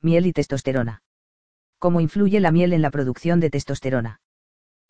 Miel 0.00 0.26
y 0.26 0.32
testosterona. 0.32 1.02
¿Cómo 1.80 2.00
influye 2.00 2.38
la 2.38 2.52
miel 2.52 2.72
en 2.72 2.82
la 2.82 2.90
producción 2.90 3.40
de 3.40 3.50
testosterona? 3.50 4.20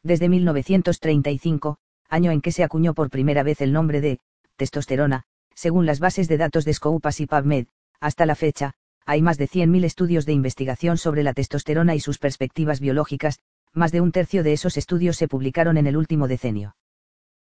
Desde 0.03 0.29
1935, 0.29 1.79
año 2.11 2.31
en 2.31 2.43
que 2.43 2.53
se 2.53 2.63
acuñó 2.63 2.93
por 2.93 3.09
primera 3.09 3.43
vez 3.43 3.63
el 3.63 3.73
nombre 3.73 4.03
de 4.03 4.21
testosterona, 4.57 5.23
según 5.55 5.87
las 5.87 5.99
bases 5.99 6.29
de 6.29 6.37
datos 6.37 6.67
de 6.67 6.75
Scopus 6.75 7.21
y 7.21 7.27
PubMed, 7.27 7.67
hasta 8.01 8.27
la 8.27 8.35
fecha, 8.35 8.75
hay 9.07 9.23
más 9.23 9.39
de 9.39 9.49
100.000 9.49 9.85
estudios 9.85 10.27
de 10.27 10.35
investigación 10.35 10.99
sobre 10.99 11.23
la 11.23 11.33
testosterona 11.33 11.95
y 11.95 12.01
sus 12.01 12.19
perspectivas 12.19 12.79
biológicas, 12.79 13.39
más 13.73 13.93
de 13.93 14.03
un 14.03 14.13
tercio 14.13 14.43
de 14.43 14.53
esos 14.53 14.77
estudios 14.77 15.17
se 15.17 15.27
publicaron 15.27 15.79
en 15.79 15.87
el 15.87 15.97
último 15.97 16.29
decenio. 16.29 16.77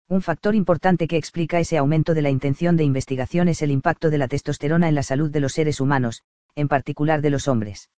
Un 0.08 0.22
factor 0.22 0.56
importante 0.56 1.10
que 1.10 1.18
explica 1.18 1.60
ese 1.60 1.78
aumento 1.78 2.14
de 2.14 2.22
la 2.22 2.30
intención 2.30 2.78
de 2.78 2.86
investigación 2.86 3.50
es 3.50 3.62
el 3.62 3.72
impacto 3.72 4.10
de 4.10 4.18
la 4.18 4.30
testosterona 4.30 4.88
en 4.88 4.96
la 4.96 5.04
salud 5.04 5.30
de 5.30 5.42
los 5.42 5.52
seres 5.52 5.82
humanos, 5.82 6.24
en 6.58 6.68
particular 6.68 7.22
de 7.22 7.30
los 7.30 7.48
hombres. 7.48 7.90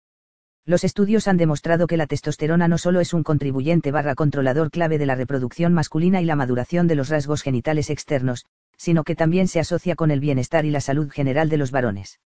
Los 0.65 0.83
estudios 0.83 1.27
han 1.27 1.37
demostrado 1.37 1.87
que 1.87 1.97
la 1.97 2.05
testosterona 2.05 2.67
no 2.67 2.77
solo 2.77 2.99
es 2.99 3.13
un 3.13 3.23
contribuyente 3.23 3.91
barra 3.91 4.15
controlador 4.15 4.69
clave 4.69 4.97
de 4.97 5.05
la 5.05 5.15
reproducción 5.15 5.73
masculina 5.73 6.21
y 6.21 6.25
la 6.25 6.35
maduración 6.35 6.85
de 6.85 6.95
los 6.95 7.09
rasgos 7.09 7.41
genitales 7.41 7.89
externos, 7.89 8.45
sino 8.77 9.05
que 9.05 9.15
también 9.15 9.47
se 9.47 9.61
asocia 9.61 9.95
con 9.95 10.11
el 10.11 10.19
bienestar 10.19 10.65
y 10.65 10.71
la 10.71 10.81
salud 10.81 11.09
general 11.09 11.47
de 11.49 11.57
los 11.57 11.71
varones. 11.71 12.19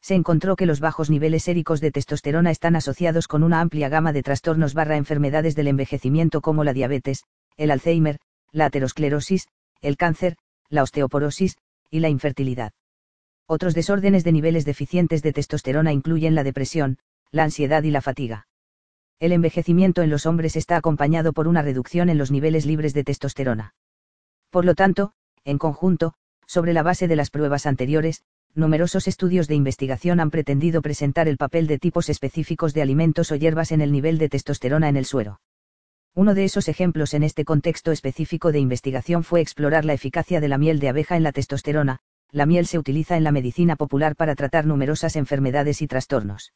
Se 0.00 0.14
encontró 0.14 0.56
que 0.56 0.64
los 0.64 0.80
bajos 0.80 1.10
niveles 1.10 1.44
séricos 1.44 1.80
de 1.80 1.90
testosterona 1.90 2.50
están 2.50 2.74
asociados 2.74 3.28
con 3.28 3.42
una 3.42 3.60
amplia 3.60 3.90
gama 3.90 4.14
de 4.14 4.22
trastornos 4.22 4.72
barra 4.72 4.96
enfermedades 4.96 5.54
del 5.54 5.68
envejecimiento 5.68 6.40
como 6.40 6.64
la 6.64 6.72
diabetes, 6.72 7.24
el 7.58 7.70
Alzheimer, 7.70 8.18
la 8.52 8.66
aterosclerosis, 8.66 9.48
el 9.82 9.98
cáncer, 9.98 10.36
la 10.70 10.82
osteoporosis, 10.82 11.56
y 11.90 12.00
la 12.00 12.08
infertilidad. 12.08 12.72
Otros 13.50 13.72
desórdenes 13.72 14.24
de 14.24 14.32
niveles 14.32 14.66
deficientes 14.66 15.22
de 15.22 15.32
testosterona 15.32 15.90
incluyen 15.90 16.34
la 16.34 16.44
depresión, 16.44 16.98
la 17.30 17.44
ansiedad 17.44 17.82
y 17.82 17.90
la 17.90 18.02
fatiga. 18.02 18.46
El 19.20 19.32
envejecimiento 19.32 20.02
en 20.02 20.10
los 20.10 20.26
hombres 20.26 20.54
está 20.54 20.76
acompañado 20.76 21.32
por 21.32 21.48
una 21.48 21.62
reducción 21.62 22.10
en 22.10 22.18
los 22.18 22.30
niveles 22.30 22.66
libres 22.66 22.92
de 22.92 23.04
testosterona. 23.04 23.74
Por 24.50 24.66
lo 24.66 24.74
tanto, 24.74 25.12
en 25.44 25.56
conjunto, 25.56 26.12
sobre 26.46 26.74
la 26.74 26.82
base 26.82 27.08
de 27.08 27.16
las 27.16 27.30
pruebas 27.30 27.64
anteriores, 27.64 28.22
numerosos 28.54 29.08
estudios 29.08 29.48
de 29.48 29.54
investigación 29.54 30.20
han 30.20 30.30
pretendido 30.30 30.82
presentar 30.82 31.26
el 31.26 31.38
papel 31.38 31.66
de 31.68 31.78
tipos 31.78 32.10
específicos 32.10 32.74
de 32.74 32.82
alimentos 32.82 33.32
o 33.32 33.36
hierbas 33.36 33.72
en 33.72 33.80
el 33.80 33.92
nivel 33.92 34.18
de 34.18 34.28
testosterona 34.28 34.90
en 34.90 34.98
el 34.98 35.06
suero. 35.06 35.40
Uno 36.14 36.34
de 36.34 36.44
esos 36.44 36.68
ejemplos 36.68 37.14
en 37.14 37.22
este 37.22 37.46
contexto 37.46 37.92
específico 37.92 38.52
de 38.52 38.58
investigación 38.58 39.24
fue 39.24 39.40
explorar 39.40 39.86
la 39.86 39.94
eficacia 39.94 40.38
de 40.38 40.48
la 40.48 40.58
miel 40.58 40.80
de 40.80 40.90
abeja 40.90 41.16
en 41.16 41.22
la 41.22 41.32
testosterona, 41.32 42.00
la 42.30 42.46
miel 42.46 42.66
se 42.66 42.78
utiliza 42.78 43.16
en 43.16 43.24
la 43.24 43.32
medicina 43.32 43.76
popular 43.76 44.14
para 44.14 44.34
tratar 44.34 44.66
numerosas 44.66 45.16
enfermedades 45.16 45.82
y 45.82 45.86
trastornos. 45.86 46.52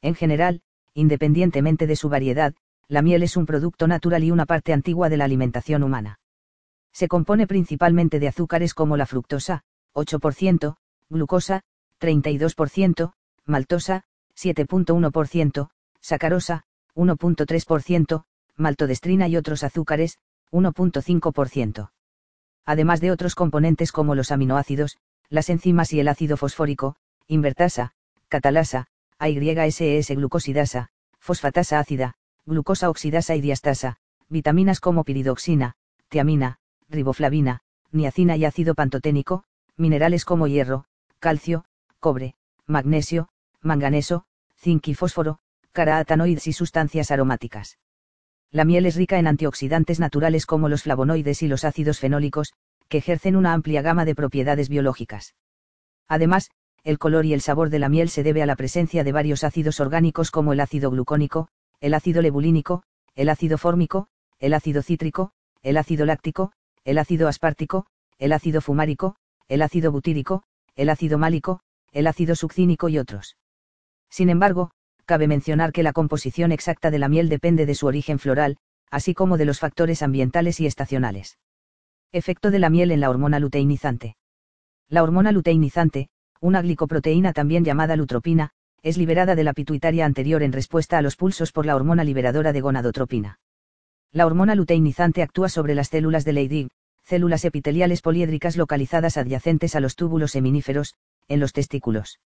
En 0.00 0.14
general, 0.14 0.62
independientemente 0.94 1.86
de 1.86 1.96
su 1.96 2.08
variedad, 2.08 2.54
la 2.88 3.02
miel 3.02 3.22
es 3.22 3.36
un 3.36 3.46
producto 3.46 3.86
natural 3.86 4.24
y 4.24 4.30
una 4.30 4.46
parte 4.46 4.72
antigua 4.72 5.08
de 5.08 5.16
la 5.16 5.24
alimentación 5.24 5.82
humana. 5.82 6.20
Se 6.92 7.08
compone 7.08 7.46
principalmente 7.46 8.20
de 8.20 8.28
azúcares 8.28 8.74
como 8.74 8.96
la 8.96 9.06
fructosa, 9.06 9.62
8%, 9.94 10.76
glucosa, 11.10 11.62
32%, 12.00 13.12
maltosa, 13.44 14.04
7.1%, 14.36 15.68
sacarosa, 16.00 16.64
1.3%, 16.94 18.24
maltodestrina 18.56 19.28
y 19.28 19.36
otros 19.36 19.64
azúcares, 19.64 20.18
1.5% 20.52 21.90
además 22.64 23.00
de 23.00 23.10
otros 23.10 23.34
componentes 23.34 23.92
como 23.92 24.14
los 24.14 24.30
aminoácidos, 24.30 24.98
las 25.28 25.50
enzimas 25.50 25.92
y 25.92 26.00
el 26.00 26.08
ácido 26.08 26.36
fosfórico, 26.36 26.96
invertasa, 27.26 27.92
catalasa, 28.28 28.86
AYSS 29.18 30.10
glucosidasa, 30.10 30.90
fosfatasa 31.18 31.78
ácida, 31.78 32.14
glucosa 32.46 32.90
oxidasa 32.90 33.34
y 33.34 33.40
diastasa, 33.40 33.96
vitaminas 34.28 34.80
como 34.80 35.04
piridoxina, 35.04 35.76
tiamina, 36.08 36.58
riboflavina, 36.88 37.60
niacina 37.92 38.36
y 38.36 38.44
ácido 38.44 38.74
pantoténico, 38.74 39.44
minerales 39.76 40.24
como 40.24 40.46
hierro, 40.46 40.84
calcio, 41.18 41.64
cobre, 42.00 42.34
magnesio, 42.66 43.28
manganeso, 43.60 44.26
zinc 44.56 44.88
y 44.88 44.94
fósforo, 44.94 45.38
carotenoides 45.72 46.46
y 46.46 46.52
sustancias 46.52 47.10
aromáticas. 47.10 47.78
La 48.54 48.64
miel 48.64 48.86
es 48.86 48.94
rica 48.94 49.18
en 49.18 49.26
antioxidantes 49.26 49.98
naturales 49.98 50.46
como 50.46 50.68
los 50.68 50.84
flavonoides 50.84 51.42
y 51.42 51.48
los 51.48 51.64
ácidos 51.64 51.98
fenólicos, 51.98 52.52
que 52.88 52.98
ejercen 52.98 53.34
una 53.34 53.52
amplia 53.52 53.82
gama 53.82 54.04
de 54.04 54.14
propiedades 54.14 54.68
biológicas. 54.68 55.34
Además, 56.06 56.52
el 56.84 57.00
color 57.00 57.26
y 57.26 57.32
el 57.32 57.40
sabor 57.40 57.68
de 57.68 57.80
la 57.80 57.88
miel 57.88 58.10
se 58.10 58.22
debe 58.22 58.44
a 58.44 58.46
la 58.46 58.54
presencia 58.54 59.02
de 59.02 59.10
varios 59.10 59.42
ácidos 59.42 59.80
orgánicos 59.80 60.30
como 60.30 60.52
el 60.52 60.60
ácido 60.60 60.92
glucónico, 60.92 61.48
el 61.80 61.94
ácido 61.94 62.22
lebulínico, 62.22 62.84
el 63.16 63.28
ácido 63.28 63.58
fórmico, 63.58 64.06
el 64.38 64.54
ácido 64.54 64.84
cítrico, 64.84 65.32
el 65.62 65.76
ácido 65.76 66.06
láctico, 66.06 66.52
el 66.84 66.98
ácido 66.98 67.26
aspartico, 67.26 67.86
el 68.18 68.32
ácido 68.32 68.60
fumárico, 68.60 69.16
el 69.48 69.62
ácido 69.62 69.90
butírico, 69.90 70.44
el 70.76 70.90
ácido 70.90 71.18
málico, 71.18 71.58
el 71.90 72.06
ácido 72.06 72.36
succínico 72.36 72.88
y 72.88 73.00
otros. 73.00 73.36
Sin 74.10 74.30
embargo, 74.30 74.70
cabe 75.04 75.26
mencionar 75.26 75.72
que 75.72 75.82
la 75.82 75.92
composición 75.92 76.52
exacta 76.52 76.90
de 76.90 76.98
la 76.98 77.08
miel 77.08 77.28
depende 77.28 77.66
de 77.66 77.74
su 77.74 77.86
origen 77.86 78.18
floral, 78.18 78.56
así 78.90 79.14
como 79.14 79.36
de 79.36 79.44
los 79.44 79.58
factores 79.60 80.02
ambientales 80.02 80.60
y 80.60 80.66
estacionales. 80.66 81.38
Efecto 82.12 82.50
de 82.50 82.58
la 82.58 82.70
miel 82.70 82.92
en 82.92 83.00
la 83.00 83.10
hormona 83.10 83.40
luteinizante. 83.40 84.16
La 84.88 85.02
hormona 85.02 85.32
luteinizante, 85.32 86.08
una 86.40 86.62
glicoproteína 86.62 87.32
también 87.32 87.64
llamada 87.64 87.96
lutropina, 87.96 88.50
es 88.82 88.98
liberada 88.98 89.34
de 89.34 89.44
la 89.44 89.54
pituitaria 89.54 90.04
anterior 90.04 90.42
en 90.42 90.52
respuesta 90.52 90.98
a 90.98 91.02
los 91.02 91.16
pulsos 91.16 91.52
por 91.52 91.64
la 91.64 91.74
hormona 91.74 92.04
liberadora 92.04 92.52
de 92.52 92.60
gonadotropina. 92.60 93.38
La 94.12 94.26
hormona 94.26 94.54
luteinizante 94.54 95.22
actúa 95.22 95.48
sobre 95.48 95.74
las 95.74 95.88
células 95.88 96.24
de 96.24 96.34
Leydig, 96.34 96.68
células 97.02 97.44
epiteliales 97.44 98.02
poliédricas 98.02 98.56
localizadas 98.56 99.16
adyacentes 99.16 99.74
a 99.74 99.80
los 99.80 99.96
túbulos 99.96 100.32
seminíferos, 100.32 100.94
en 101.28 101.40
los 101.40 101.52
testículos. 101.52 102.20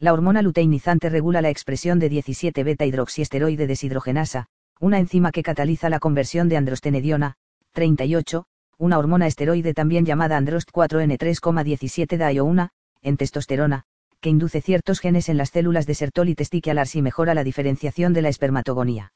La 0.00 0.14
hormona 0.14 0.40
luteinizante 0.40 1.10
regula 1.10 1.42
la 1.42 1.50
expresión 1.50 1.98
de 1.98 2.08
17 2.08 2.64
beta-hidroxiesteroide 2.64 3.66
deshidrogenasa, 3.66 4.46
una 4.80 4.98
enzima 4.98 5.30
que 5.30 5.42
cataliza 5.42 5.90
la 5.90 5.98
conversión 5.98 6.48
de 6.48 6.56
androstenediona, 6.56 7.34
38, 7.72 8.46
una 8.78 8.98
hormona 8.98 9.26
esteroide 9.26 9.74
también 9.74 10.06
llamada 10.06 10.38
androst 10.38 10.70
4N3,17 10.70 12.16
DAIO1, 12.16 12.70
en 13.02 13.16
testosterona, 13.18 13.84
que 14.22 14.30
induce 14.30 14.62
ciertos 14.62 15.00
genes 15.00 15.28
en 15.28 15.36
las 15.36 15.50
células 15.50 15.86
de 15.86 15.94
Sertoli 15.94 16.34
testicular 16.34 16.86
y 16.94 17.02
mejora 17.02 17.34
la 17.34 17.44
diferenciación 17.44 18.14
de 18.14 18.22
la 18.22 18.30
espermatogonía. 18.30 19.12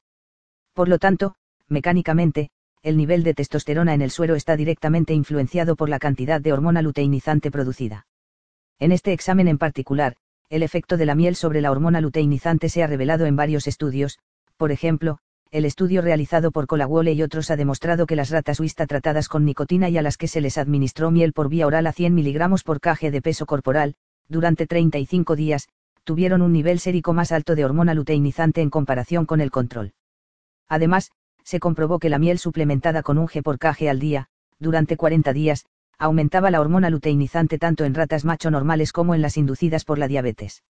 Por 0.75 0.91
lo 0.91 0.99
tanto, 0.99 1.37
mecánicamente, 1.67 2.51
el 2.83 2.99
nivel 2.99 3.23
de 3.23 3.33
testosterona 3.33 3.95
en 3.95 4.03
el 4.03 4.11
suero 4.11 4.35
está 4.35 4.55
directamente 4.55 5.15
influenciado 5.15 5.77
por 5.77 5.89
la 5.89 5.99
cantidad 5.99 6.43
de 6.43 6.53
hormona 6.53 6.83
luteinizante 6.83 7.51
producida. 7.51 8.07
En 8.79 8.93
este 8.93 9.15
examen 9.15 9.49
en 9.49 9.57
particular, 9.57 10.17
el 10.51 10.63
efecto 10.63 10.97
de 10.97 11.07
la 11.07 11.15
miel 11.15 11.37
sobre 11.37 11.61
la 11.61 11.71
hormona 11.71 12.01
luteinizante 12.01 12.69
se 12.69 12.83
ha 12.83 12.87
revelado 12.87 13.27
en 13.27 13.37
varios 13.37 13.67
estudios, 13.67 14.19
por 14.57 14.73
ejemplo, 14.73 15.19
el 15.51 15.65
estudio 15.65 16.03
realizado 16.03 16.51
por 16.51 16.67
Colawole 16.67 17.13
y 17.13 17.23
otros 17.23 17.51
ha 17.51 17.57
demostrado 17.57 18.07
que 18.07 18.17
las 18.17 18.31
ratas 18.31 18.59
Wista 18.59 18.87
tratadas 18.87 19.29
con 19.29 19.45
nicotina 19.45 19.89
y 19.89 19.97
a 19.97 20.03
las 20.03 20.17
que 20.17 20.27
se 20.27 20.41
les 20.41 20.59
administró 20.59 21.11
miel 21.11 21.33
por 21.33 21.49
vía 21.49 21.67
oral 21.67 21.87
a 21.87 21.93
100 21.93 22.15
mg 22.15 22.63
por 22.65 22.81
kg 22.81 23.11
de 23.11 23.23
peso 23.23 23.47
corporal, 23.47 23.95
durante 24.29 24.67
35 24.67 25.37
días, 25.37 25.69
tuvieron 26.03 26.43
un 26.43 26.53
nivel 26.53 26.81
sérico 26.81 27.13
más 27.13 27.33
alto 27.33 27.55
de 27.55 27.65
hormona 27.65 27.95
luteinizante 27.95 28.63
en 28.63 28.71
comparación 28.71 29.27
con 29.27 29.41
el 29.41 29.51
control. 29.51 29.93
Además, 30.69 31.13
se 31.45 31.61
comprobó 31.61 31.99
que 31.99 32.09
la 32.09 32.19
miel 32.19 32.39
suplementada 32.39 33.03
con 33.03 33.19
un 33.19 33.29
G 33.29 33.43
por 33.43 33.59
kg 33.59 33.89
al 33.89 34.01
día, 34.01 34.29
durante 34.59 34.97
40 34.97 35.33
días, 35.33 35.67
aumentaba 36.05 36.51
la 36.51 36.61
hormona 36.61 36.91
luteinizante 36.91 37.59
tanto 37.59 37.85
en 37.85 37.95
ratas 37.95 38.27
macho 38.27 38.51
normales 38.51 38.93
como 38.93 39.15
en 39.15 39.23
las 39.23 39.39
inducidas 39.39 39.87
por 39.87 39.99
la 39.99 40.07
diabetes. 40.07 40.63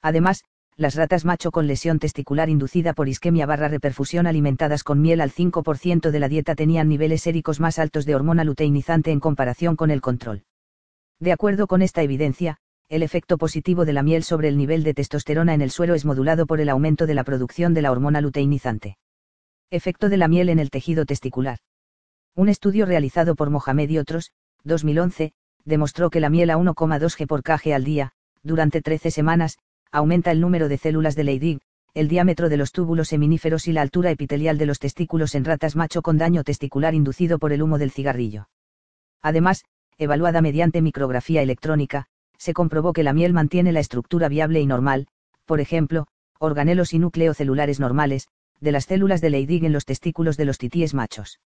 Además, 0.00 0.44
las 0.76 0.94
ratas 0.94 1.24
macho 1.24 1.50
con 1.50 1.66
lesión 1.66 1.98
testicular 1.98 2.48
inducida 2.48 2.92
por 2.92 3.08
isquemia 3.08 3.46
barra 3.46 3.66
reperfusión 3.66 4.28
alimentadas 4.28 4.84
con 4.84 5.02
miel 5.02 5.20
al 5.20 5.32
5% 5.32 6.12
de 6.12 6.20
la 6.20 6.28
dieta 6.28 6.54
tenían 6.54 6.88
niveles 6.88 7.22
séricos 7.22 7.58
más 7.58 7.80
altos 7.80 8.06
de 8.06 8.14
hormona 8.14 8.44
luteinizante 8.44 9.10
en 9.10 9.18
comparación 9.18 9.74
con 9.74 9.90
el 9.90 10.00
control. 10.00 10.44
De 11.18 11.32
acuerdo 11.32 11.66
con 11.66 11.82
esta 11.82 12.02
evidencia, 12.02 12.58
el 12.88 13.02
efecto 13.02 13.38
positivo 13.38 13.84
de 13.84 13.92
la 13.92 14.04
miel 14.04 14.22
sobre 14.22 14.46
el 14.46 14.56
nivel 14.56 14.84
de 14.84 14.94
testosterona 14.94 15.52
en 15.52 15.62
el 15.62 15.72
suero 15.72 15.94
es 15.94 16.04
modulado 16.04 16.46
por 16.46 16.60
el 16.60 16.68
aumento 16.68 17.08
de 17.08 17.14
la 17.14 17.24
producción 17.24 17.74
de 17.74 17.82
la 17.82 17.90
hormona 17.90 18.20
luteinizante. 18.20 18.98
Efecto 19.70 20.08
de 20.08 20.16
la 20.16 20.28
miel 20.28 20.48
en 20.48 20.60
el 20.60 20.70
tejido 20.70 21.06
testicular. 21.06 21.58
Un 22.36 22.48
estudio 22.48 22.86
realizado 22.86 23.34
por 23.34 23.50
Mohamed 23.50 23.90
y 23.90 23.98
otros, 23.98 24.30
2011, 24.64 25.32
demostró 25.64 26.10
que 26.10 26.20
la 26.20 26.30
miel 26.30 26.50
a 26.50 26.56
1,2 26.56 27.16
g 27.16 27.26
por 27.26 27.42
kg 27.42 27.72
al 27.74 27.84
día, 27.84 28.12
durante 28.42 28.80
13 28.80 29.10
semanas, 29.10 29.58
aumenta 29.92 30.30
el 30.30 30.40
número 30.40 30.68
de 30.68 30.78
células 30.78 31.16
de 31.16 31.24
Leydig, 31.24 31.60
el 31.94 32.08
diámetro 32.08 32.48
de 32.48 32.56
los 32.56 32.72
túbulos 32.72 33.08
seminíferos 33.08 33.66
y 33.66 33.72
la 33.72 33.82
altura 33.82 34.10
epitelial 34.10 34.58
de 34.58 34.66
los 34.66 34.78
testículos 34.78 35.34
en 35.34 35.44
ratas 35.44 35.76
macho 35.76 36.02
con 36.02 36.18
daño 36.18 36.44
testicular 36.44 36.94
inducido 36.94 37.38
por 37.38 37.52
el 37.52 37.62
humo 37.62 37.78
del 37.78 37.90
cigarrillo. 37.90 38.48
Además, 39.22 39.64
evaluada 39.98 40.40
mediante 40.40 40.80
micrografía 40.82 41.42
electrónica, 41.42 42.06
se 42.38 42.54
comprobó 42.54 42.92
que 42.92 43.02
la 43.02 43.12
miel 43.12 43.32
mantiene 43.32 43.72
la 43.72 43.80
estructura 43.80 44.28
viable 44.28 44.60
y 44.60 44.66
normal, 44.66 45.08
por 45.44 45.60
ejemplo, 45.60 46.06
organelos 46.38 46.94
y 46.94 46.98
núcleo 46.98 47.34
celulares 47.34 47.80
normales, 47.80 48.28
de 48.60 48.72
las 48.72 48.84
células 48.86 49.20
de 49.20 49.30
Leydig 49.30 49.64
en 49.64 49.72
los 49.72 49.84
testículos 49.84 50.36
de 50.36 50.44
los 50.44 50.58
titíes 50.58 50.94
machos. 50.94 51.40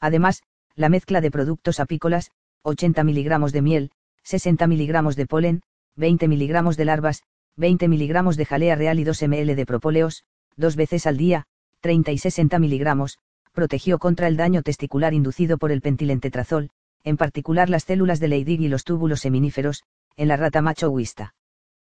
Además, 0.00 0.42
la 0.74 0.88
mezcla 0.88 1.20
de 1.20 1.30
productos 1.30 1.80
apícolas, 1.80 2.30
80 2.62 3.04
mg 3.04 3.50
de 3.50 3.62
miel, 3.62 3.90
60 4.24 4.66
mg 4.66 5.14
de 5.14 5.26
polen, 5.26 5.62
20 5.96 6.28
mg 6.28 6.76
de 6.76 6.84
larvas, 6.84 7.22
20 7.56 7.88
mg 7.88 8.36
de 8.36 8.44
jalea 8.44 8.76
real 8.76 9.00
y 9.00 9.04
2 9.04 9.22
ml 9.22 9.56
de 9.56 9.66
propóleos, 9.66 10.24
dos 10.56 10.76
veces 10.76 11.06
al 11.06 11.16
día, 11.16 11.44
30 11.80 12.12
y 12.12 12.18
60 12.18 12.58
mg, 12.58 13.06
protegió 13.52 13.98
contra 13.98 14.28
el 14.28 14.36
daño 14.36 14.62
testicular 14.62 15.14
inducido 15.14 15.58
por 15.58 15.72
el 15.72 15.80
pentilentetrazol, 15.80 16.70
en 17.04 17.16
particular 17.16 17.68
las 17.70 17.84
células 17.84 18.20
de 18.20 18.28
Leydig 18.28 18.60
y 18.60 18.68
los 18.68 18.84
túbulos 18.84 19.20
seminíferos, 19.20 19.82
en 20.16 20.28
la 20.28 20.36
rata 20.36 20.62
macho 20.62 20.90
huista. 20.90 21.34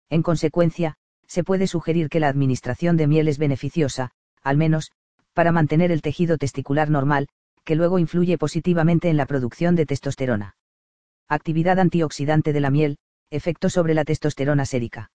En 0.08 0.22
consecuencia, 0.22 0.94
se 1.26 1.44
puede 1.44 1.66
sugerir 1.66 2.08
que 2.08 2.20
la 2.20 2.28
administración 2.28 2.96
de 2.96 3.06
miel 3.06 3.28
es 3.28 3.38
beneficiosa, 3.38 4.10
al 4.42 4.56
menos, 4.56 4.90
para 5.32 5.52
mantener 5.52 5.92
el 5.92 6.02
tejido 6.02 6.38
testicular 6.38 6.90
normal, 6.90 7.28
que 7.70 7.76
luego 7.76 8.00
influye 8.00 8.36
positivamente 8.36 9.10
en 9.10 9.16
la 9.16 9.26
producción 9.26 9.76
de 9.76 9.86
testosterona. 9.86 10.56
Actividad 11.28 11.78
antioxidante 11.78 12.52
de 12.52 12.58
la 12.58 12.68
miel, 12.68 12.98
efecto 13.30 13.70
sobre 13.70 13.94
la 13.94 14.04
testosterona 14.04 14.66
sérica. 14.66 15.12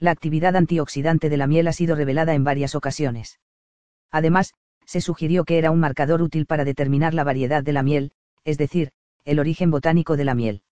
La 0.00 0.10
actividad 0.10 0.56
antioxidante 0.56 1.28
de 1.28 1.36
la 1.36 1.46
miel 1.46 1.68
ha 1.68 1.72
sido 1.72 1.94
revelada 1.94 2.34
en 2.34 2.42
varias 2.42 2.74
ocasiones. 2.74 3.38
Además, 4.10 4.52
se 4.84 5.00
sugirió 5.00 5.44
que 5.44 5.58
era 5.58 5.70
un 5.70 5.78
marcador 5.78 6.22
útil 6.22 6.46
para 6.46 6.64
determinar 6.64 7.14
la 7.14 7.22
variedad 7.22 7.62
de 7.62 7.72
la 7.72 7.84
miel, 7.84 8.10
es 8.42 8.58
decir, 8.58 8.90
el 9.24 9.38
origen 9.38 9.70
botánico 9.70 10.16
de 10.16 10.24
la 10.24 10.34
miel. 10.34 10.62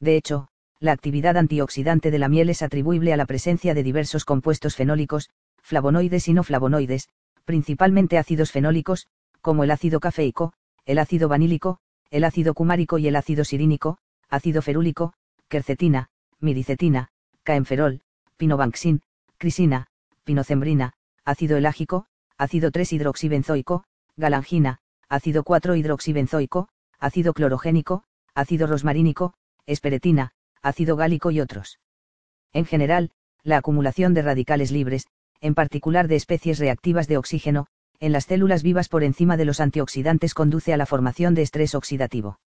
De 0.00 0.16
hecho, 0.16 0.48
la 0.80 0.92
actividad 0.92 1.36
antioxidante 1.36 2.10
de 2.10 2.20
la 2.20 2.30
miel 2.30 2.48
es 2.48 2.62
atribuible 2.62 3.12
a 3.12 3.18
la 3.18 3.26
presencia 3.26 3.74
de 3.74 3.82
diversos 3.82 4.24
compuestos 4.24 4.76
fenólicos, 4.76 5.28
flavonoides 5.58 6.26
y 6.26 6.32
no 6.32 6.42
flavonoides, 6.42 7.10
principalmente 7.44 8.16
ácidos 8.16 8.50
fenólicos, 8.50 9.08
como 9.40 9.64
el 9.64 9.70
ácido 9.70 10.00
cafeico, 10.00 10.52
el 10.84 10.98
ácido 10.98 11.28
vanílico, 11.28 11.78
el 12.10 12.24
ácido 12.24 12.54
cumárico 12.54 12.98
y 12.98 13.08
el 13.08 13.16
ácido 13.16 13.44
sirínico, 13.44 13.98
ácido 14.28 14.62
ferúlico, 14.62 15.12
quercetina, 15.48 16.08
miricetina, 16.40 17.08
caenferol, 17.42 18.02
pinobanxin, 18.36 19.02
crisina, 19.38 19.86
pinocembrina, 20.24 20.94
ácido 21.24 21.56
elágico, 21.56 22.06
ácido 22.36 22.70
3-hidroxibenzoico, 22.70 23.84
galangina, 24.16 24.78
ácido 25.08 25.42
4-hidroxibenzoico, 25.44 26.68
ácido 26.98 27.32
clorogénico, 27.32 28.04
ácido 28.34 28.66
rosmarínico, 28.66 29.34
esperetina, 29.66 30.32
ácido 30.62 30.96
gálico 30.96 31.30
y 31.30 31.40
otros. 31.40 31.78
En 32.52 32.64
general, 32.64 33.10
la 33.42 33.58
acumulación 33.58 34.14
de 34.14 34.22
radicales 34.22 34.70
libres, 34.70 35.06
en 35.40 35.54
particular 35.54 36.08
de 36.08 36.16
especies 36.16 36.58
reactivas 36.58 37.08
de 37.08 37.16
oxígeno, 37.16 37.66
en 38.00 38.12
las 38.12 38.26
células 38.26 38.62
vivas 38.62 38.88
por 38.88 39.02
encima 39.02 39.36
de 39.36 39.44
los 39.44 39.60
antioxidantes 39.60 40.34
conduce 40.34 40.72
a 40.72 40.76
la 40.76 40.86
formación 40.86 41.34
de 41.34 41.42
estrés 41.42 41.74
oxidativo. 41.74 42.38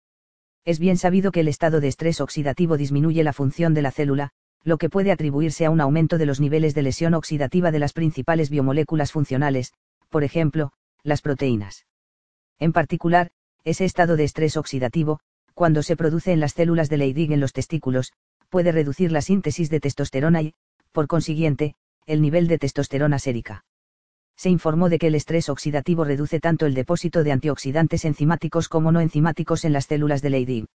Es 0.64 0.78
bien 0.78 0.96
sabido 0.96 1.32
que 1.32 1.40
el 1.40 1.48
estado 1.48 1.80
de 1.80 1.88
estrés 1.88 2.20
oxidativo 2.20 2.76
disminuye 2.76 3.24
la 3.24 3.32
función 3.32 3.74
de 3.74 3.82
la 3.82 3.90
célula, 3.90 4.30
lo 4.62 4.78
que 4.78 4.90
puede 4.90 5.10
atribuirse 5.10 5.64
a 5.64 5.70
un 5.70 5.80
aumento 5.80 6.18
de 6.18 6.26
los 6.26 6.38
niveles 6.38 6.74
de 6.74 6.82
lesión 6.82 7.14
oxidativa 7.14 7.70
de 7.70 7.78
las 7.78 7.92
principales 7.92 8.50
biomoléculas 8.50 9.12
funcionales, 9.12 9.72
por 10.10 10.22
ejemplo, 10.22 10.72
las 11.02 11.22
proteínas. 11.22 11.86
En 12.58 12.72
particular, 12.72 13.30
ese 13.64 13.84
estado 13.84 14.16
de 14.16 14.24
estrés 14.24 14.56
oxidativo, 14.56 15.20
cuando 15.54 15.82
se 15.82 15.96
produce 15.96 16.32
en 16.32 16.40
las 16.40 16.52
células 16.52 16.88
de 16.88 16.98
Leydig 16.98 17.32
en 17.32 17.40
los 17.40 17.52
testículos, 17.52 18.12
puede 18.50 18.72
reducir 18.72 19.12
la 19.12 19.22
síntesis 19.22 19.70
de 19.70 19.80
testosterona 19.80 20.42
y, 20.42 20.54
por 20.92 21.06
consiguiente, 21.06 21.74
el 22.06 22.20
nivel 22.20 22.48
de 22.48 22.58
testosterona 22.58 23.18
sérica. 23.18 23.64
Se 24.40 24.48
informó 24.48 24.88
de 24.88 24.98
que 24.98 25.08
el 25.08 25.14
estrés 25.14 25.50
oxidativo 25.50 26.02
reduce 26.02 26.40
tanto 26.40 26.64
el 26.64 26.72
depósito 26.72 27.22
de 27.24 27.30
antioxidantes 27.30 28.06
enzimáticos 28.06 28.70
como 28.70 28.90
no 28.90 29.02
enzimáticos 29.02 29.66
en 29.66 29.74
las 29.74 29.84
células 29.84 30.22
de 30.22 30.30
Leydig. 30.30 30.66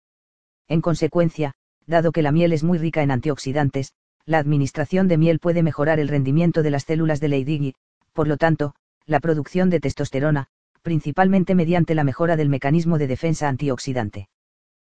En 0.68 0.80
consecuencia, 0.80 1.54
dado 1.84 2.12
que 2.12 2.22
la 2.22 2.30
miel 2.30 2.52
es 2.52 2.62
muy 2.62 2.78
rica 2.78 3.02
en 3.02 3.10
antioxidantes, 3.10 3.92
la 4.24 4.38
administración 4.38 5.08
de 5.08 5.18
miel 5.18 5.40
puede 5.40 5.64
mejorar 5.64 5.98
el 5.98 6.06
rendimiento 6.06 6.62
de 6.62 6.70
las 6.70 6.84
células 6.84 7.18
de 7.18 7.26
Leydig 7.26 7.62
y, 7.62 7.74
por 8.12 8.28
lo 8.28 8.36
tanto, 8.36 8.76
la 9.04 9.18
producción 9.18 9.68
de 9.68 9.80
testosterona, 9.80 10.46
principalmente 10.82 11.56
mediante 11.56 11.96
la 11.96 12.04
mejora 12.04 12.36
del 12.36 12.48
mecanismo 12.48 12.98
de 12.98 13.08
defensa 13.08 13.48
antioxidante. 13.48 14.28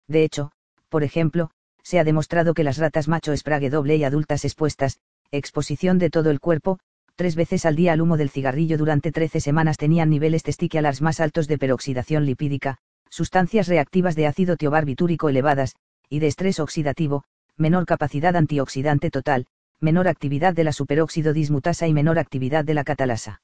De 0.08 0.24
hecho, 0.24 0.52
por 0.88 1.04
ejemplo, 1.04 1.50
se 1.82 1.98
ha 1.98 2.04
demostrado 2.04 2.54
que 2.54 2.64
las 2.64 2.78
ratas 2.78 3.06
macho 3.06 3.36
Sprague 3.36 3.68
doble 3.68 3.96
y 3.96 4.04
adultas 4.04 4.46
expuestas, 4.46 4.98
exposición 5.30 5.98
de 5.98 6.08
todo 6.08 6.30
el 6.30 6.40
cuerpo, 6.40 6.78
tres 7.14 7.36
veces 7.36 7.66
al 7.66 7.76
día 7.76 7.92
al 7.92 8.00
humo 8.00 8.16
del 8.16 8.30
cigarrillo 8.30 8.78
durante 8.78 9.12
13 9.12 9.40
semanas 9.40 9.76
tenían 9.76 10.10
niveles 10.10 10.42
testiculares 10.42 11.02
más 11.02 11.20
altos 11.20 11.48
de 11.48 11.58
peroxidación 11.58 12.26
lipídica, 12.26 12.78
sustancias 13.10 13.68
reactivas 13.68 14.16
de 14.16 14.26
ácido 14.26 14.56
tiobarbitúrico 14.56 15.28
elevadas, 15.28 15.76
y 16.08 16.18
de 16.18 16.26
estrés 16.26 16.60
oxidativo, 16.60 17.24
menor 17.56 17.86
capacidad 17.86 18.34
antioxidante 18.36 19.10
total, 19.10 19.46
menor 19.80 20.08
actividad 20.08 20.54
de 20.54 20.64
la 20.64 20.72
superóxido 20.72 21.32
dismutasa 21.32 21.88
y 21.88 21.92
menor 21.92 22.18
actividad 22.18 22.64
de 22.64 22.74
la 22.74 22.84
catalasa. 22.84 23.42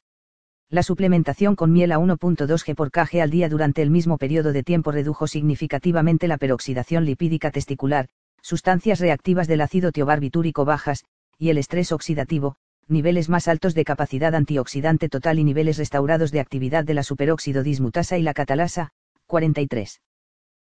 La 0.71 0.83
suplementación 0.83 1.57
con 1.57 1.73
miel 1.73 1.93
a 1.93 1.99
1.2 1.99 2.47
g 2.47 2.75
por 2.75 2.91
kg 2.91 3.21
al 3.23 3.31
día 3.31 3.49
durante 3.49 3.83
el 3.83 3.91
mismo 3.91 4.19
periodo 4.19 4.53
de 4.53 4.63
tiempo 4.63 4.93
redujo 4.93 5.27
significativamente 5.27 6.29
la 6.29 6.37
peroxidación 6.37 7.05
lipídica 7.05 7.51
testicular, 7.51 8.09
sustancias 8.43 9.01
reactivas 9.01 9.49
del 9.49 9.63
ácido 9.63 9.93
tiobarbitúrico 9.93 10.65
bajas, 10.65 11.05
y 11.39 11.51
el 11.51 11.59
estrés 11.59 11.91
oxidativo, 11.91 12.57
niveles 12.89 13.29
más 13.29 13.49
altos 13.49 13.75
de 13.75 13.85
capacidad 13.85 14.35
antioxidante 14.35 15.09
total 15.09 15.39
y 15.39 15.45
niveles 15.45 15.77
restaurados 15.77 16.33
de 16.33 16.41
actividad 16.41 16.85
de 16.85 16.95
la 16.95 17.03
superóxido 17.03 17.63
dismutasa 17.63 18.19
y 18.19 18.23
la 18.23 18.35
catalasa, 18.35 18.91
43. 19.27 20.01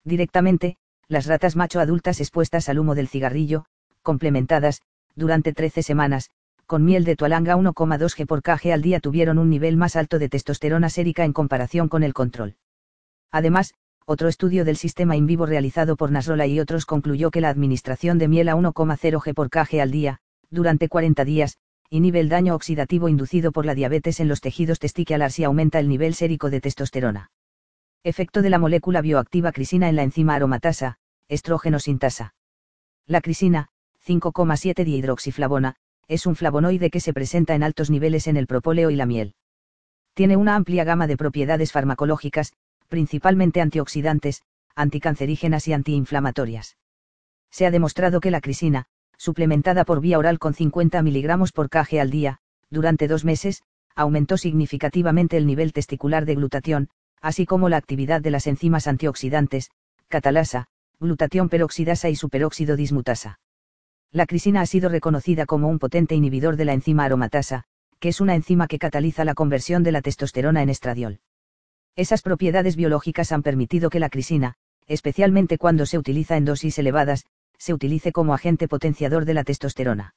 Directamente, 0.03 0.77
las 1.07 1.25
ratas 1.25 1.55
macho 1.55 1.79
adultas 1.79 2.19
expuestas 2.19 2.69
al 2.69 2.79
humo 2.79 2.95
del 2.95 3.07
cigarrillo, 3.07 3.65
complementadas, 4.01 4.81
durante 5.15 5.53
13 5.53 5.83
semanas, 5.83 6.31
con 6.65 6.83
miel 6.83 7.05
de 7.05 7.15
tualanga 7.15 7.55
1,2 7.55 8.15
g 8.15 8.25
por 8.25 8.41
kg 8.41 8.73
al 8.73 8.81
día 8.81 8.99
tuvieron 8.99 9.37
un 9.37 9.49
nivel 9.49 9.77
más 9.77 9.95
alto 9.95 10.19
de 10.19 10.27
testosterona 10.27 10.89
sérica 10.89 11.23
en 11.23 11.33
comparación 11.33 11.87
con 11.87 12.03
el 12.03 12.13
control. 12.13 12.55
Además, 13.31 13.73
otro 14.05 14.27
estudio 14.27 14.65
del 14.65 14.77
sistema 14.77 15.15
in 15.15 15.27
vivo 15.27 15.45
realizado 15.45 15.97
por 15.97 16.11
Nasrola 16.11 16.47
y 16.47 16.59
otros 16.59 16.85
concluyó 16.85 17.29
que 17.31 17.41
la 17.41 17.49
administración 17.49 18.17
de 18.17 18.27
miel 18.27 18.49
a 18.49 18.55
1,0 18.55 19.19
g 19.19 19.33
por 19.33 19.49
kg 19.49 19.81
al 19.81 19.91
día, 19.91 20.19
durante 20.49 20.87
40 20.87 21.25
días, 21.25 21.57
inhibe 21.89 22.19
el 22.19 22.29
daño 22.29 22.55
oxidativo 22.55 23.09
inducido 23.09 23.51
por 23.51 23.65
la 23.65 23.75
diabetes 23.75 24.19
en 24.19 24.27
los 24.27 24.41
tejidos 24.41 24.79
testiculares 24.79 25.39
y 25.39 25.43
aumenta 25.43 25.79
el 25.79 25.87
nivel 25.87 26.13
sérico 26.13 26.49
de 26.49 26.61
testosterona. 26.61 27.31
Efecto 28.03 28.41
de 28.41 28.49
la 28.49 28.59
molécula 28.59 29.01
bioactiva 29.01 29.51
crisina 29.51 29.89
en 29.89 29.95
la 29.95 30.03
enzima 30.03 30.35
aromatasa, 30.35 30.97
estrógeno 31.27 31.79
sintasa. 31.79 32.35
La 33.05 33.21
crisina, 33.21 33.69
5,7 34.05 34.83
dihidroxiflavona, 34.83 35.75
es 36.07 36.25
un 36.25 36.35
flavonoide 36.35 36.89
que 36.89 36.99
se 36.99 37.13
presenta 37.13 37.55
en 37.55 37.63
altos 37.63 37.89
niveles 37.89 38.27
en 38.27 38.37
el 38.37 38.47
propóleo 38.47 38.89
y 38.89 38.95
la 38.95 39.05
miel. 39.05 39.35
Tiene 40.13 40.37
una 40.37 40.55
amplia 40.55 40.83
gama 40.83 41.07
de 41.07 41.17
propiedades 41.17 41.71
farmacológicas, 41.71 42.53
principalmente 42.87 43.61
antioxidantes, 43.61 44.41
anticancerígenas 44.75 45.67
y 45.67 45.73
antiinflamatorias. 45.73 46.77
Se 47.51 47.65
ha 47.65 47.71
demostrado 47.71 48.19
que 48.19 48.31
la 48.31 48.41
crisina, 48.41 48.85
suplementada 49.17 49.83
por 49.83 49.99
vía 49.99 50.17
oral 50.17 50.39
con 50.39 50.53
50 50.53 51.01
mg 51.01 51.51
por 51.53 51.69
kg 51.69 51.99
al 51.99 52.11
día, 52.11 52.37
durante 52.69 53.07
dos 53.07 53.25
meses, 53.25 53.63
aumentó 53.95 54.37
significativamente 54.37 55.37
el 55.37 55.47
nivel 55.47 55.73
testicular 55.73 56.25
de 56.25 56.35
glutatión, 56.35 56.89
así 57.21 57.45
como 57.45 57.67
la 57.67 57.77
actividad 57.77 58.21
de 58.21 58.31
las 58.31 58.47
enzimas 58.47 58.87
antioxidantes, 58.87 59.71
catalasa, 60.07 60.67
glutatión 60.99 61.49
peroxidasa 61.49 62.09
y 62.09 62.15
superóxido 62.15 62.75
dismutasa. 62.75 63.39
La 64.11 64.25
crisina 64.25 64.61
ha 64.61 64.65
sido 64.65 64.89
reconocida 64.89 65.45
como 65.45 65.67
un 65.67 65.79
potente 65.79 66.15
inhibidor 66.15 66.55
de 66.55 66.65
la 66.65 66.73
enzima 66.73 67.05
aromatasa, 67.05 67.63
que 67.99 68.09
es 68.09 68.21
una 68.21 68.35
enzima 68.35 68.67
que 68.67 68.79
cataliza 68.79 69.25
la 69.25 69.33
conversión 69.33 69.83
de 69.83 69.91
la 69.91 70.01
testosterona 70.01 70.61
en 70.61 70.69
estradiol. 70.69 71.19
Esas 71.95 72.21
propiedades 72.21 72.75
biológicas 72.75 73.31
han 73.31 73.41
permitido 73.41 73.89
que 73.89 73.99
la 73.99 74.09
crisina, 74.09 74.53
especialmente 74.85 75.57
cuando 75.57 75.85
se 75.85 75.97
utiliza 75.97 76.37
en 76.37 76.45
dosis 76.45 76.77
elevadas, 76.77 77.25
se 77.57 77.73
utilice 77.73 78.11
como 78.11 78.33
agente 78.33 78.67
potenciador 78.67 79.25
de 79.25 79.33
la 79.33 79.43
testosterona. 79.43 80.15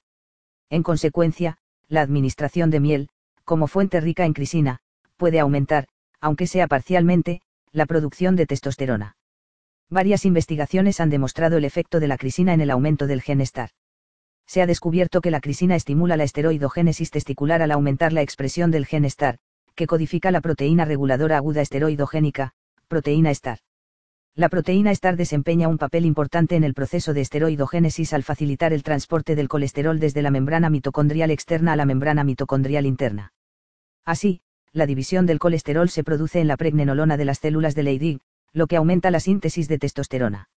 En 0.68 0.82
consecuencia, 0.82 1.56
la 1.88 2.02
administración 2.02 2.70
de 2.70 2.80
miel, 2.80 3.09
como 3.44 3.66
fuente 3.66 4.00
rica 4.00 4.25
en 4.25 4.32
crisina, 4.32 4.78
puede 5.16 5.40
aumentar, 5.40 5.87
aunque 6.20 6.47
sea 6.47 6.68
parcialmente, 6.68 7.40
la 7.73 7.87
producción 7.87 8.37
de 8.37 8.47
testosterona. 8.47 9.16
Varias 9.88 10.25
investigaciones 10.25 11.00
han 11.00 11.11
demostrado 11.11 11.56
el 11.56 11.64
efecto 11.64 11.99
de 11.99 12.09
la 12.09 12.16
crisina 12.16 12.54
en 12.54 12.61
el 12.61 12.70
aumento 12.70 13.06
del 13.06 13.23
gen 13.23 13.44
STAR. 13.44 13.70
Se 14.47 14.62
ha 14.62 14.66
descubierto 14.66 15.20
que 15.20 15.30
la 15.30 15.40
crisina 15.40 15.76
estimula 15.76 16.16
la 16.16 16.25
esteroidogénesis 16.25 17.11
testicular 17.11 17.62
al 17.62 17.70
aumentar 17.70 18.12
la 18.12 18.23
expresión 18.23 18.70
del 18.70 18.87
gen 18.87 19.09
STAR, 19.09 19.38
que 19.75 19.87
codifica 19.87 20.30
la 20.30 20.40
proteína 20.40 20.85
reguladora 20.85 21.37
aguda 21.37 21.62
esteroidogénica, 21.62 22.52
proteína 22.88 23.32
STAR. 23.35 23.59
La 24.37 24.49
proteína 24.49 24.94
STAR 24.94 25.16
desempeña 25.16 25.68
un 25.68 25.76
papel 25.76 26.04
importante 26.04 26.54
en 26.56 26.64
el 26.64 26.72
proceso 26.72 27.12
de 27.12 27.20
esteroidogénesis 27.20 28.12
al 28.12 28.22
facilitar 28.22 28.72
el 28.72 28.82
transporte 28.82 29.34
del 29.34 29.49
colesterol 29.49 29.99
desde 29.99 30.22
la 30.22 30.30
membrana 30.30 30.70
mitocondrial 30.70 31.30
externa 31.30 31.72
a 31.72 31.76
la 31.76 31.84
membrana 31.84 32.22
mitocondrial 32.22 32.87
interna. 32.87 33.32
Así, 34.04 34.40
la 34.72 34.87
división 34.87 35.26
del 35.26 35.40
colesterol 35.40 35.90
se 35.90 36.04
produce 36.04 36.40
en 36.40 36.46
la 36.46 36.56
pregnenolona 36.56 37.16
de 37.16 37.25
las 37.25 37.38
células 37.38 37.75
de 37.75 37.82
Leydig, 37.82 38.20
lo 38.52 38.66
que 38.66 38.76
aumenta 38.76 39.10
la 39.10 39.20
síntesis 39.20 39.68
de 39.68 39.78
testosterona. 39.78 40.49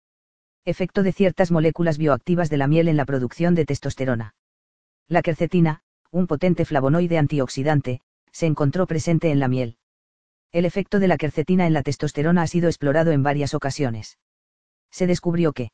Efecto 0.65 1.03
de 1.03 1.11
ciertas 1.11 1.51
moléculas 1.51 1.97
bioactivas 1.97 2.49
de 2.49 2.57
la 2.57 2.67
miel 2.67 2.87
en 2.87 2.97
la 2.97 3.05
producción 3.05 3.55
de 3.55 3.65
testosterona. 3.65 4.35
La 5.07 5.21
quercetina, 5.21 5.81
un 6.11 6.27
potente 6.27 6.63
flavonoide 6.63 7.17
antioxidante, 7.17 8.01
se 8.31 8.45
encontró 8.45 8.87
presente 8.87 9.31
en 9.31 9.39
la 9.39 9.47
miel. 9.47 9.77
El 10.53 10.65
efecto 10.65 10.99
de 10.99 11.07
la 11.07 11.17
quercetina 11.17 11.65
en 11.65 11.73
la 11.73 11.81
testosterona 11.81 12.43
ha 12.43 12.47
sido 12.47 12.69
explorado 12.69 13.11
en 13.11 13.23
varias 13.23 13.55
ocasiones. 13.55 14.19
Se 14.91 15.07
descubrió 15.07 15.51
que 15.51 15.71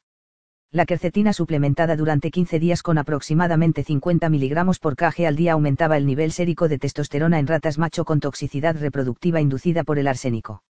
la 0.71 0.86
quercetina 0.86 1.33
suplementada 1.33 1.98
durante 1.98 2.31
15 2.31 2.59
días 2.59 2.81
con 2.81 2.98
aproximadamente 2.98 3.83
50 3.83 4.29
mg 4.29 4.79
por 4.79 4.95
kg 4.95 5.25
al 5.25 5.36
día 5.36 5.51
aumentaba 5.51 5.98
el 5.98 6.05
nivel 6.05 6.31
sérico 6.31 6.69
de 6.69 6.79
testosterona 6.79 7.39
en 7.39 7.48
ratas 7.48 7.77
macho 7.77 8.05
con 8.05 8.21
toxicidad 8.21 8.79
reproductiva 8.79 9.41
inducida 9.41 9.83
por 9.83 10.00
el 10.00 10.07
arsénico. 10.07 10.63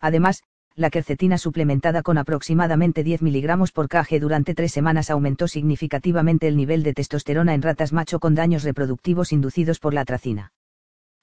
Además, 0.00 0.42
la 0.74 0.88
quercetina 0.88 1.36
suplementada 1.36 2.02
con 2.02 2.16
aproximadamente 2.16 3.04
10 3.04 3.20
mg 3.20 3.72
por 3.74 3.88
kg 3.88 4.20
durante 4.20 4.54
tres 4.54 4.72
semanas 4.72 5.10
aumentó 5.10 5.48
significativamente 5.48 6.48
el 6.48 6.56
nivel 6.56 6.82
de 6.82 6.94
testosterona 6.94 7.52
en 7.52 7.60
ratas 7.60 7.92
macho 7.92 8.20
con 8.20 8.34
daños 8.34 8.62
reproductivos 8.62 9.32
inducidos 9.32 9.80
por 9.80 9.92
la 9.92 10.00
atracina. 10.00 10.52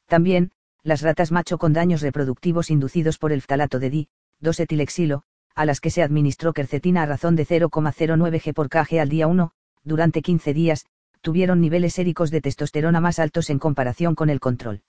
También, 0.05 0.51
las 0.83 1.01
ratas 1.01 1.31
macho 1.31 1.57
con 1.57 1.73
daños 1.73 2.01
reproductivos 2.01 2.69
inducidos 2.69 3.17
por 3.17 3.31
el 3.31 3.41
ftalato 3.41 3.79
de 3.79 3.89
di, 3.89 4.07
2-etilexilo, 4.41 5.23
a 5.53 5.65
las 5.65 5.79
que 5.79 5.91
se 5.91 6.01
administró 6.01 6.53
quercetina 6.53 7.03
a 7.03 7.05
razón 7.05 7.35
de 7.35 7.45
0,09 7.45 8.41
g 8.41 8.53
por 8.53 8.69
kg 8.69 8.99
al 8.99 9.09
día 9.09 9.27
1, 9.27 9.51
durante 9.83 10.21
15 10.21 10.53
días, 10.53 10.85
tuvieron 11.21 11.61
niveles 11.61 11.93
séricos 11.93 12.31
de 12.31 12.41
testosterona 12.41 12.99
más 12.99 13.19
altos 13.19 13.49
en 13.49 13.59
comparación 13.59 14.15
con 14.15 14.29
el 14.29 14.39
control. 14.39 14.81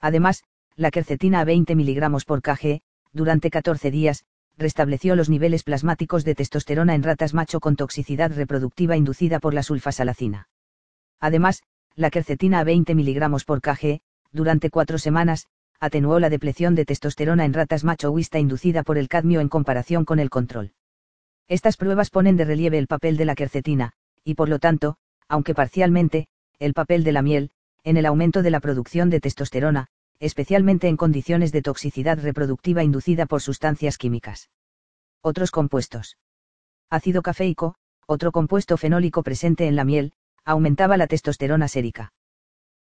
Además, 0.00 0.44
la 0.76 0.90
quercetina 0.90 1.40
a 1.40 1.44
20 1.44 1.74
mg 1.74 2.24
por 2.26 2.42
kg, 2.42 2.80
durante 3.12 3.50
14 3.50 3.90
días, 3.90 4.24
restableció 4.58 5.16
los 5.16 5.30
niveles 5.30 5.62
plasmáticos 5.62 6.24
de 6.24 6.34
testosterona 6.34 6.94
en 6.94 7.02
ratas 7.02 7.34
macho 7.34 7.60
con 7.60 7.76
toxicidad 7.76 8.32
reproductiva 8.34 8.96
inducida 8.96 9.40
por 9.40 9.54
la 9.54 9.62
sulfasalacina. 9.62 10.48
Además, 11.20 11.62
la 11.96 12.10
quercetina 12.10 12.60
a 12.60 12.64
20 12.64 12.94
mg 12.94 13.44
por 13.46 13.60
kg, 13.60 14.00
durante 14.34 14.68
cuatro 14.68 14.98
semanas, 14.98 15.46
atenuó 15.80 16.18
la 16.18 16.28
depleción 16.28 16.74
de 16.74 16.84
testosterona 16.84 17.44
en 17.44 17.54
ratas 17.54 17.84
macho 17.84 18.10
huista 18.10 18.38
inducida 18.38 18.82
por 18.82 18.98
el 18.98 19.08
cadmio 19.08 19.40
en 19.40 19.48
comparación 19.48 20.04
con 20.04 20.18
el 20.18 20.28
control. 20.28 20.72
Estas 21.48 21.76
pruebas 21.76 22.10
ponen 22.10 22.36
de 22.36 22.44
relieve 22.44 22.78
el 22.78 22.86
papel 22.86 23.16
de 23.16 23.24
la 23.24 23.34
quercetina, 23.34 23.92
y 24.24 24.34
por 24.34 24.48
lo 24.48 24.58
tanto, 24.58 24.96
aunque 25.28 25.54
parcialmente, 25.54 26.26
el 26.58 26.74
papel 26.74 27.04
de 27.04 27.12
la 27.12 27.22
miel, 27.22 27.50
en 27.84 27.96
el 27.96 28.06
aumento 28.06 28.42
de 28.42 28.50
la 28.50 28.60
producción 28.60 29.08
de 29.08 29.20
testosterona, 29.20 29.86
especialmente 30.18 30.88
en 30.88 30.96
condiciones 30.96 31.52
de 31.52 31.62
toxicidad 31.62 32.18
reproductiva 32.18 32.82
inducida 32.82 33.26
por 33.26 33.40
sustancias 33.40 33.98
químicas. 33.98 34.50
Otros 35.20 35.50
compuestos. 35.50 36.16
Ácido 36.90 37.22
cafeico, 37.22 37.76
otro 38.06 38.32
compuesto 38.32 38.76
fenólico 38.76 39.22
presente 39.22 39.66
en 39.66 39.76
la 39.76 39.84
miel, 39.84 40.12
aumentaba 40.44 40.96
la 40.96 41.06
testosterona 41.06 41.68
sérica. 41.68 42.12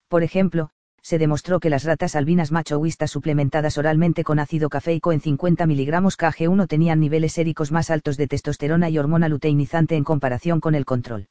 Por 0.08 0.24
ejemplo, 0.24 0.70
se 1.04 1.20
demostró 1.20 1.60
que 1.60 1.70
las 1.70 1.84
ratas 1.84 2.16
albinas 2.16 2.54
macho 2.54 2.82
suplementadas 3.08 3.78
oralmente 3.78 4.24
con 4.24 4.40
ácido 4.40 4.70
cafeico 4.70 5.12
en 5.12 5.20
50 5.20 5.66
mg 5.66 5.92
Kg1 5.92 6.68
tenían 6.68 7.02
niveles 7.02 7.34
séricos 7.34 7.74
más 7.74 7.90
altos 7.90 8.16
de 8.16 8.28
testosterona 8.28 8.90
y 8.90 8.98
hormona 8.98 9.28
luteinizante 9.28 9.98
en 9.98 10.06
comparación 10.06 10.62
con 10.62 10.76
el 10.76 10.86
control. 10.86 11.28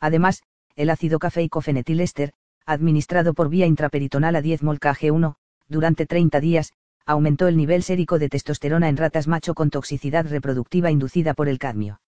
Además, 0.00 0.42
el 0.76 0.90
ácido 0.90 1.18
cafeico 1.18 1.62
fenetilester, 1.62 2.32
administrado 2.66 3.32
por 3.32 3.48
vía 3.48 3.66
intraperitonal 3.66 4.36
a 4.36 4.42
10 4.42 4.62
mol 4.62 4.78
Kg1, 4.78 5.34
durante 5.66 6.04
30 6.04 6.38
días, 6.40 6.72
aumentó 7.06 7.48
el 7.48 7.56
nivel 7.56 7.82
sérico 7.82 8.18
de 8.18 8.28
testosterona 8.28 8.90
en 8.90 8.98
ratas 8.98 9.26
macho 9.26 9.54
con 9.54 9.70
toxicidad 9.70 10.26
reproductiva 10.28 10.90
inducida 10.90 11.32
por 11.32 11.48
el 11.48 11.58
cadmio. 11.58 12.02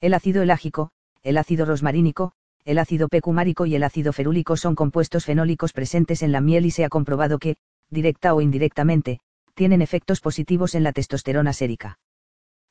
El 0.00 0.12
ácido 0.12 0.42
elágico, 0.42 0.90
el 1.22 1.38
ácido 1.38 1.66
rosmarínico, 1.66 2.32
el 2.66 2.78
ácido 2.78 3.06
pecumárico 3.08 3.64
y 3.64 3.76
el 3.76 3.84
ácido 3.84 4.12
ferúlico 4.12 4.56
son 4.56 4.74
compuestos 4.74 5.24
fenólicos 5.24 5.72
presentes 5.72 6.22
en 6.22 6.32
la 6.32 6.40
miel 6.40 6.66
y 6.66 6.72
se 6.72 6.84
ha 6.84 6.88
comprobado 6.88 7.38
que, 7.38 7.56
directa 7.90 8.34
o 8.34 8.40
indirectamente, 8.40 9.20
tienen 9.54 9.82
efectos 9.82 10.20
positivos 10.20 10.74
en 10.74 10.82
la 10.82 10.92
testosterona 10.92 11.52
sérica. 11.52 12.00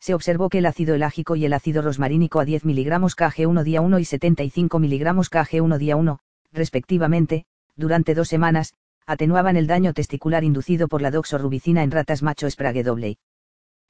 Se 0.02 0.14
observó 0.14 0.50
que 0.50 0.58
el 0.58 0.66
ácido 0.66 0.96
elágico 0.96 1.38
y 1.38 1.46
el 1.46 1.54
ácido 1.54 1.82
rosmarínico 1.82 2.42
a 2.42 2.46
10 2.46 2.66
mg 2.66 2.92
Kg1 3.16 3.64
día 3.64 3.80
1 3.80 4.00
y 4.00 4.06
75 4.06 4.80
mg 4.80 5.06
Kg1 5.30 5.78
día 5.78 5.96
1, 5.96 6.20
respectivamente, 6.52 7.46
durante 7.78 8.16
dos 8.16 8.28
semanas, 8.28 8.74
atenuaban 9.06 9.56
el 9.56 9.66
daño 9.66 9.94
testicular 9.94 10.44
inducido 10.44 10.90
por 10.90 11.02
la 11.02 11.10
doxorubicina 11.10 11.84
en 11.84 11.92
ratas 11.92 12.22
macho 12.22 12.50
Sprague 12.50 12.84
doble. 12.84 13.18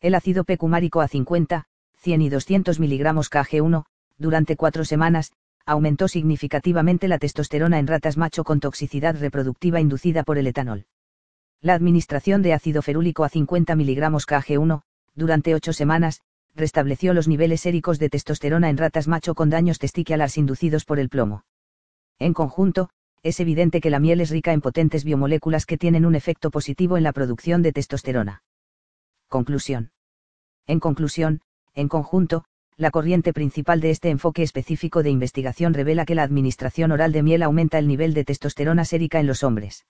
El 0.01 0.13
ácido 0.13 0.43
pecumárico 0.43 1.01
a 1.01 1.07
50, 1.07 1.65
100 1.97 2.21
y 2.21 2.29
200 2.29 2.79
mg 2.79 3.05
Kg1, 3.09 3.85
durante 4.19 4.55
cuatro 4.55 4.85
semanas, 4.85 5.31
aumentó 5.65 6.07
significativamente 6.07 7.07
la 7.07 7.17
testosterona 7.17 7.79
en 7.79 7.87
ratas 7.87 8.17
macho 8.17 8.43
con 8.43 8.59
toxicidad 8.59 9.19
reproductiva 9.19 9.79
inducida 9.79 10.23
por 10.23 10.37
el 10.37 10.47
etanol. 10.47 10.85
La 11.61 11.73
administración 11.73 12.41
de 12.41 12.53
ácido 12.53 12.81
ferúlico 12.81 13.23
a 13.23 13.29
50 13.29 13.75
mg 13.75 14.01
Kg1, 14.01 14.81
durante 15.15 15.55
8 15.55 15.73
semanas, 15.73 16.21
restableció 16.55 17.13
los 17.13 17.27
niveles 17.27 17.61
séricos 17.61 17.99
de 17.99 18.09
testosterona 18.09 18.69
en 18.69 18.77
ratas 18.77 19.07
macho 19.07 19.33
con 19.35 19.49
daños 19.49 19.79
testiculares 19.79 20.37
inducidos 20.37 20.85
por 20.85 20.99
el 20.99 21.09
plomo. 21.09 21.43
En 22.19 22.33
conjunto, 22.33 22.89
es 23.23 23.39
evidente 23.39 23.81
que 23.81 23.89
la 23.89 23.99
miel 23.99 24.21
es 24.21 24.29
rica 24.29 24.53
en 24.53 24.61
potentes 24.61 25.03
biomoléculas 25.03 25.65
que 25.65 25.77
tienen 25.77 26.05
un 26.05 26.15
efecto 26.15 26.51
positivo 26.51 26.95
en 26.97 27.03
la 27.03 27.11
producción 27.11 27.61
de 27.63 27.73
testosterona. 27.73 28.43
Conclusión. 29.27 29.91
En 30.67 30.79
conclusión, 30.79 31.41
en 31.73 31.87
conjunto, 31.87 32.45
la 32.77 32.91
corriente 32.91 33.31
principal 33.31 33.79
de 33.79 33.89
este 33.89 34.09
enfoque 34.09 34.43
específico 34.43 35.01
de 35.01 35.09
investigación 35.09 35.73
revela 35.73 36.05
que 36.05 36.15
la 36.15 36.23
administración 36.23 36.91
oral 36.91 37.13
de 37.13 37.23
miel 37.23 37.43
aumenta 37.43 37.79
el 37.79 37.87
nivel 37.87 38.13
de 38.13 38.25
testosterona 38.25 38.83
sérica 38.83 39.19
en 39.21 39.27
los 39.27 39.43
hombres. 39.43 39.85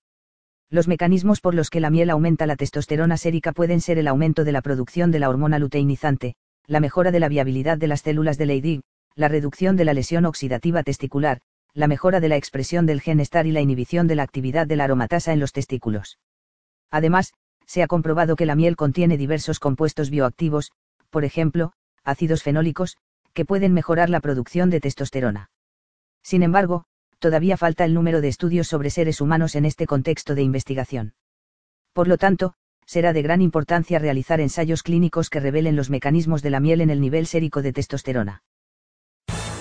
Los 0.70 0.86
mecanismos 0.86 1.40
por 1.40 1.54
los 1.54 1.68
que 1.68 1.80
la 1.80 1.90
miel 1.90 2.10
aumenta 2.10 2.46
la 2.46 2.54
testosterona 2.54 3.16
sérica 3.16 3.52
pueden 3.52 3.80
ser 3.80 3.98
el 3.98 4.06
aumento 4.06 4.44
de 4.44 4.52
la 4.52 4.62
producción 4.62 5.10
de 5.10 5.18
la 5.18 5.28
hormona 5.28 5.58
luteinizante, 5.58 6.34
la 6.66 6.80
mejora 6.80 7.10
de 7.10 7.20
la 7.20 7.28
viabilidad 7.28 7.76
de 7.78 7.88
las 7.88 8.02
células 8.02 8.38
de 8.38 8.46
Leydig, 8.46 8.82
la 9.16 9.28
reducción 9.28 9.76
de 9.76 9.84
la 9.84 9.94
lesión 9.94 10.24
oxidativa 10.24 10.82
testicular, 10.82 11.40
la 11.72 11.88
mejora 11.88 12.20
de 12.20 12.28
la 12.28 12.36
expresión 12.36 12.86
del 12.86 13.00
gen 13.00 13.24
STAR 13.24 13.46
y 13.46 13.52
la 13.52 13.60
inhibición 13.60 14.06
de 14.06 14.14
la 14.14 14.22
actividad 14.22 14.66
de 14.66 14.76
la 14.76 14.84
aromatasa 14.84 15.32
en 15.32 15.40
los 15.40 15.52
testículos. 15.52 16.18
Además, 16.90 17.32
se 17.66 17.82
ha 17.82 17.86
comprobado 17.86 18.36
que 18.36 18.46
la 18.46 18.54
miel 18.54 18.76
contiene 18.76 19.16
diversos 19.16 19.58
compuestos 19.58 20.08
bioactivos, 20.10 20.70
por 21.10 21.24
ejemplo, 21.24 21.72
ácidos 22.06 22.42
fenólicos, 22.42 22.96
que 23.34 23.44
pueden 23.44 23.74
mejorar 23.74 24.08
la 24.08 24.20
producción 24.20 24.70
de 24.70 24.80
testosterona. 24.80 25.50
Sin 26.22 26.42
embargo, 26.42 26.86
todavía 27.18 27.56
falta 27.56 27.84
el 27.84 27.92
número 27.92 28.20
de 28.20 28.28
estudios 28.28 28.68
sobre 28.68 28.90
seres 28.90 29.20
humanos 29.20 29.54
en 29.54 29.64
este 29.66 29.86
contexto 29.86 30.34
de 30.34 30.42
investigación. 30.42 31.14
Por 31.92 32.08
lo 32.08 32.16
tanto, 32.16 32.54
será 32.86 33.12
de 33.12 33.22
gran 33.22 33.42
importancia 33.42 33.98
realizar 33.98 34.40
ensayos 34.40 34.82
clínicos 34.82 35.28
que 35.28 35.40
revelen 35.40 35.76
los 35.76 35.90
mecanismos 35.90 36.42
de 36.42 36.50
la 36.50 36.60
miel 36.60 36.80
en 36.80 36.90
el 36.90 37.00
nivel 37.00 37.26
sérico 37.26 37.60
de 37.60 37.72
testosterona. 37.72 38.42